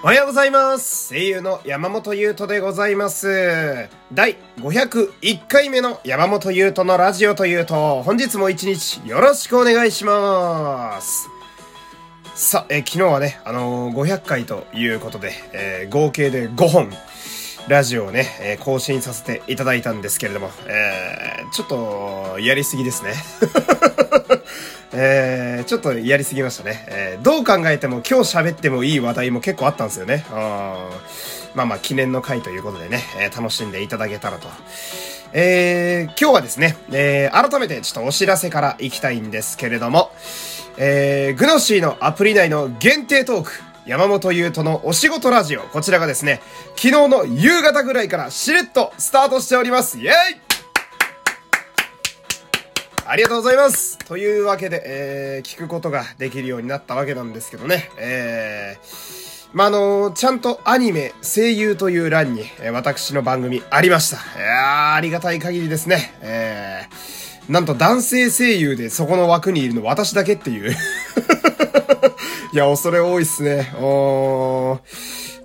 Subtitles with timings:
[0.00, 1.12] おはようございます。
[1.12, 3.88] 声優の山本優斗でございます。
[4.12, 11.28] 第501回目の山本優斗のラジオというと、本日も一日よろしくお願いします。
[12.36, 16.92] さあ、え昨日はね、あのー500回ということで、えー合計で5本、
[17.66, 23.14] ラジオをね、えー更新させていただいたんですけれども、えーちょっと、やりすぎですね。
[25.00, 26.84] えー、ちょっとやりすぎましたね。
[26.88, 30.24] えーどう考えても今日喋ってもいい話題も結構あったんですよね。
[30.30, 30.36] うん
[31.54, 34.48] まあまあ記念の回ということでね、えー楽しんでいただけたらと。
[35.32, 40.10] えー今日はですね、えー改めてちょっとお知らせからいきたいんですけれども、
[40.78, 43.52] えー、グノシーのアプリ内の限定トーク、
[43.86, 46.40] 山本優斗のお仕事ラジオ、こちらがですね、
[46.76, 49.98] 昨日の夕方ぐらいからしれっとスタートしております。
[49.98, 50.47] イェイ
[53.10, 57.90] ありがとうございますというわけで、えー、聞くことができるようになったわけなんですけどね。
[57.96, 64.16] えー、まあ、あのちゃんとアニメ、声優という欄に、えー私の番組ありました。
[64.38, 66.12] いやー、ありがたい限りですね。
[66.20, 70.76] えー、なんと男性声優でそこの枠にいるの私だけっていう。
[72.52, 73.72] いや、恐れ多いっすね。
[73.80, 74.67] おー。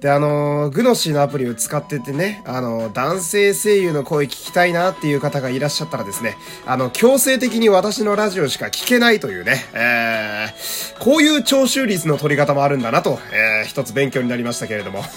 [0.03, 15.05] で、あのグノシーのアプリを使っててね、あの男性声優の声聞きたいなっていう方がいらっしゃったらですね、あの、強制的に私のラジオしか聞けないというね、えー、こういう聴取率の取り方もあるんだなと、えー、一つ勉強になりましたけれども。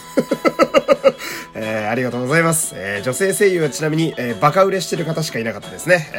[1.59, 2.75] えー、ありがとうございます。
[2.77, 6.09] えー、女性声優はちなみに、えー、バカ売れしてる方しかいなかったですね。
[6.15, 6.17] え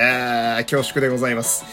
[0.60, 1.64] ー、恐縮でございます。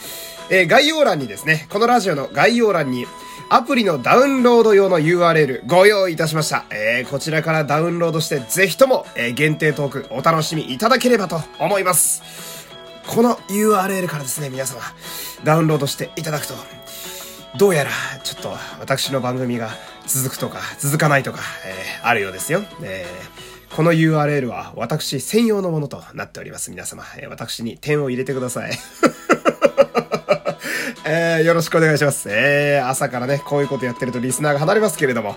[0.49, 3.07] えー、概要欄にですね、このラジオの概要欄に、
[3.51, 6.65] アプリのダウンロード用の URL ご用意いたしました。
[6.71, 12.23] えー、こちらからダウンロードして、ぜひとも、えー、限定トークお楽しみいただければと思います。
[13.07, 14.81] この URL からですね、皆様、
[15.45, 16.55] ダウンロードしていただくと、
[17.57, 17.91] どうやら、
[18.23, 19.71] ちょっと、私の番組が
[20.07, 22.63] 続くとか、続かないとか、えーあるようですよ。
[22.83, 26.71] えーこの URL は私専用のものとなっております。
[26.71, 28.79] 皆様、え私に点を入れてください。
[31.07, 32.29] えーよろしくお願いします。
[32.31, 35.37] えー朝からね、こういうことやってるとリスナーが離れますけれども。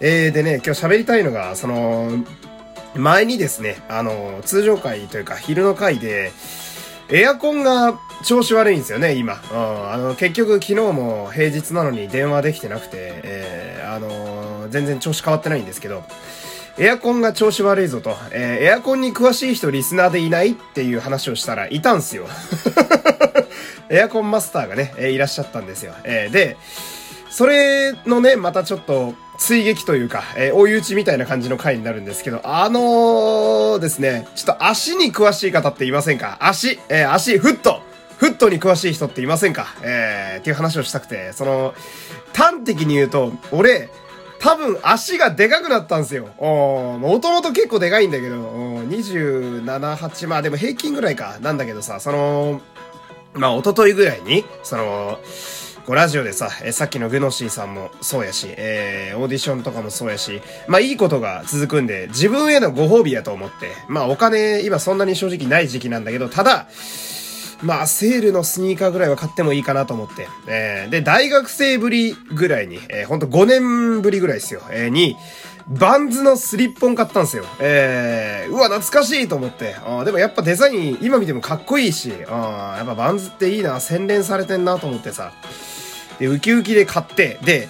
[0.00, 2.10] えーでね、今日喋りたいのが、その、
[2.94, 6.32] 前にですね、あの、通常回というか、昼の回で、
[7.10, 9.40] エアコンが調子悪いんですよね、今。
[9.50, 16.02] うん、あの、結局昨日も平日なのに電話できてなくて、えーあの全然調子変わってないんですけど、
[16.78, 22.26] エアコンが調子悪いぞと、えーエアコンに詳しい人リスナーでいないっていう話をしたらいたんすよ。
[23.90, 25.94] エアコンマスターがね、えいらっしゃったんですよ。
[26.04, 26.56] えーで、
[27.30, 36.36] それのね、またちょっと、追撃というか、えー追い打ちみたいな感じの回になるんですけど、あのーですね、ちょっと足に詳しい方っていませんか？
[36.40, 37.82] 足、えー足、フット
[38.16, 39.66] フットに詳しい人っていませんか？
[39.82, 41.74] えー、っていう話をしたくて、その、
[42.32, 43.90] 端的に言うと、俺、
[44.38, 46.28] 多分足がでかくなったんですよ。
[46.38, 52.60] もともと結構でかいんだけど、27、8、まあでも平均ぐらいか、なんだけどさ、その、
[53.34, 55.18] まあ、一昨日ぐらいに、その、
[55.86, 66.68] こうラジオでさ、えさっきのグノシーさんもそうやし、えー、オーディションとかもそうやし、まあいいことが続くんで、自分へのご褒美やと思って、まあお金、今そんなに正直ない時期なんだけど、ただ、
[67.62, 70.28] まあ、セールのスニーカーぐらいは買ってもいいかなと思って。
[70.46, 74.60] えー、で、大学生ぶりぐらいに、えー、ほんと5年ぶりぐらいですよ。
[74.70, 75.16] えー、に、
[75.68, 77.44] バンズのスリッポン買ったんですよ。
[77.58, 79.76] えー、うわ、懐かしいと思って。
[79.86, 85.32] あでもやっぱデザイン、今見てもかっこいいし、あやっぱバンズっていいな、洗練されてんなと思ってさ。
[86.18, 87.68] で、ウキウキで買って、で、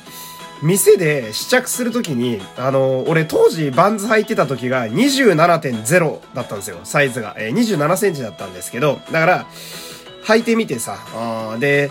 [0.62, 7.36] 店で試着するときに、あの、俺当時バンズ履いてた時が27.0だったんですよ、サイズが。
[7.38, 9.46] えー、27センチだったんですけど、だから、
[10.24, 11.90] 履いてみてさ、あで、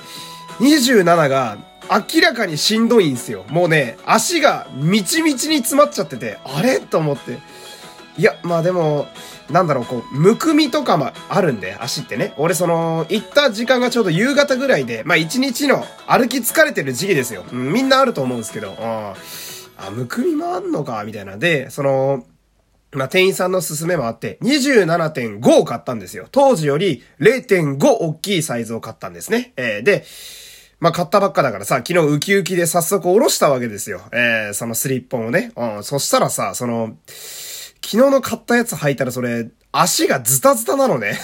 [0.59, 1.57] 27が
[1.89, 3.45] 明らかにしんどいんですよ。
[3.49, 6.79] もうね、足がみちみちに詰まっちゃってて、あれ？
[6.79, 7.39] と思って。
[8.17, 9.07] いや、まあでも、
[9.49, 12.33] なんだろう、こう、むくみとかもあるんで、足ってね。
[12.37, 17.43] 俺その、行った時間がちょうど夕方ぐらいで、まあ一日の歩き疲れてる時期ですよ。
[17.51, 21.37] うん、みんなあると思うんですけど、あーあ、むくみもあんのか、みたいな。
[21.37, 22.23] で、その、
[22.91, 26.27] まあ、店員さんの勧めもあって、27.5を買ったんですよ。
[26.31, 29.53] 当時より0.5大きいサイズを買ったんですね。
[29.57, 30.05] えーで、
[30.83, 34.01] まあ、買ったばっかだからさ、昨日ウキウキで早速下ろしたわけですよ。
[34.11, 35.53] えー、そのスリッポンをね。
[35.55, 36.97] うん、そしたらさ、その、
[37.81, 41.17] 昨日の買ったやつ履いたらそれ、足がズタズタなのね。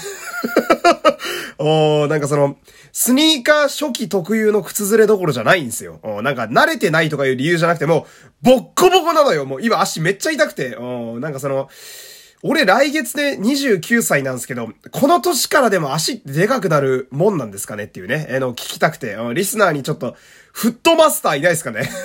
[1.60, 2.56] おなんかその、
[2.94, 6.00] スニーカー初期特有の靴ずれどころじゃないんですよ。
[6.04, 8.08] おなんか慣れてないとかいう理由じゃなくても、
[8.42, 9.46] ボッコボコなのよ。
[9.46, 10.78] もう今足めっちゃ痛くて。
[10.78, 11.68] おなんかその、
[12.41, 20.15] 俺来月で29歳なんですけど、この年からでも足ってでかくなるもんなんですかねっていうね、えの聞きたくて、リスナーにちょっと、
[20.53, 21.89] フットマスターいないですかね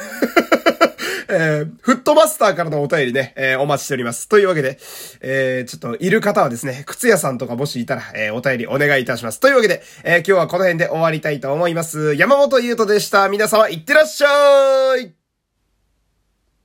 [1.28, 4.28] えー、フットマスターからのお便りね、えー、お待ちしております。
[4.28, 4.78] というわけで、
[5.20, 9.40] えー、ちょっといる方はですね、靴屋さんとかもしいたら、えー、お便りお願いいたします。
[9.40, 12.14] というわけで、え、今日はこの辺で終わりたいと思います。
[12.14, 13.28] 山本優斗でした。
[13.28, 15.23] 皆様、いってらっしゃい